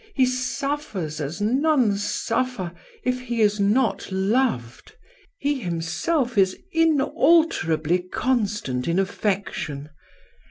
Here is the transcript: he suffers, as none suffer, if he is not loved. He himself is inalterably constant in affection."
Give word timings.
he 0.15 0.25
suffers, 0.25 1.21
as 1.21 1.39
none 1.39 1.95
suffer, 1.95 2.71
if 3.03 3.21
he 3.21 3.39
is 3.39 3.59
not 3.59 4.11
loved. 4.11 4.93
He 5.37 5.59
himself 5.59 6.39
is 6.39 6.57
inalterably 6.73 7.99
constant 7.99 8.87
in 8.87 8.97
affection." 8.97 9.89